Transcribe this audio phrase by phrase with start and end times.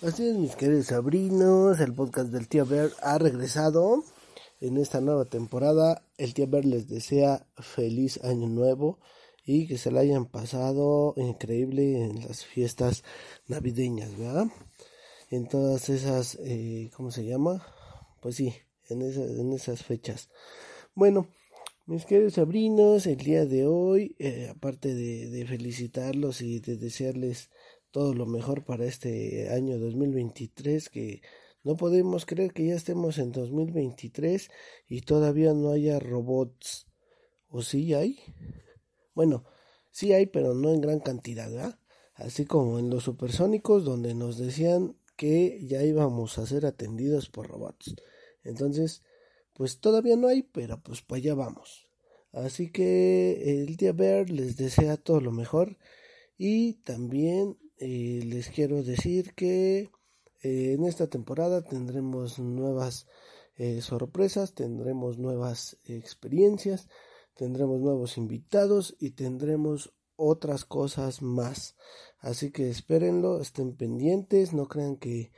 [0.00, 4.04] Así es, mis queridos sobrinos, el podcast del tío Bear ha regresado
[4.60, 6.04] en esta nueva temporada.
[6.18, 9.00] El tío Bear les desea feliz año nuevo
[9.44, 13.02] y que se la hayan pasado increíble en las fiestas
[13.48, 14.46] navideñas, ¿verdad?
[15.30, 17.66] En todas esas, eh, ¿cómo se llama?
[18.22, 18.54] Pues sí,
[18.88, 20.28] en, en esas fechas.
[20.94, 21.26] Bueno,
[21.86, 27.50] mis queridos sobrinos, el día de hoy, eh, aparte de, de felicitarlos y de desearles
[27.90, 31.22] todo lo mejor para este año 2023 que
[31.64, 34.50] no podemos creer que ya estemos en 2023
[34.88, 36.86] y todavía no haya robots.
[37.48, 38.18] ¿O sí hay?
[39.14, 39.44] Bueno,
[39.90, 41.78] sí hay, pero no en gran cantidad, ¿verdad?
[42.14, 47.48] Así como en los supersónicos donde nos decían que ya íbamos a ser atendidos por
[47.48, 47.94] robots.
[48.44, 49.02] Entonces,
[49.54, 51.88] pues todavía no hay, pero pues para allá vamos.
[52.32, 55.78] Así que el día Bear les desea todo lo mejor
[56.36, 59.90] y también eh, les quiero decir que
[60.42, 63.06] eh, en esta temporada tendremos nuevas
[63.56, 66.88] eh, sorpresas, tendremos nuevas experiencias,
[67.34, 71.76] tendremos nuevos invitados y tendremos otras cosas más.
[72.18, 75.30] Así que espérenlo, estén pendientes, no crean que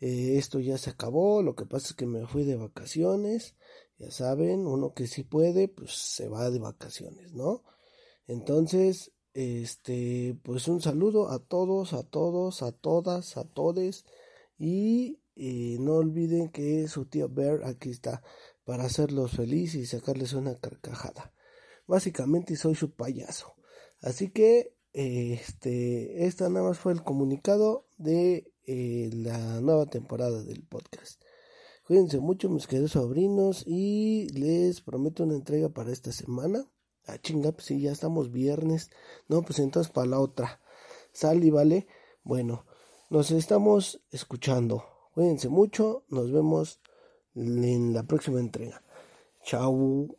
[0.00, 3.56] esto ya se acabó, lo que pasa es que me fui de vacaciones,
[3.98, 7.64] ya saben, uno que sí puede, pues se va de vacaciones, ¿no?
[8.28, 14.04] Entonces, este, pues un saludo a todos, a todos, a todas, a todes.
[14.58, 18.20] Y eh, no olviden que su tío Bear aquí está
[18.64, 21.32] para hacerlos felices y sacarles una carcajada.
[21.86, 23.54] Básicamente soy su payaso.
[24.00, 30.64] Así que este, esta nada más fue el comunicado de eh, la nueva temporada del
[30.64, 31.22] podcast.
[31.86, 36.68] Cuídense mucho mis queridos sobrinos y les prometo una entrega para esta semana.
[37.08, 38.90] Ah, chinga, pues sí, ya estamos viernes.
[39.28, 40.60] No, pues entonces para la otra.
[41.10, 41.86] Sal y vale.
[42.22, 42.66] Bueno,
[43.08, 44.84] nos estamos escuchando.
[45.14, 46.04] Cuídense mucho.
[46.08, 46.80] Nos vemos
[47.34, 48.82] en la próxima entrega.
[49.42, 50.18] Chao.